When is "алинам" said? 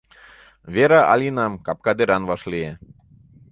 1.13-1.53